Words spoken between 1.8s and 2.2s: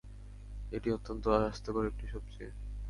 একটি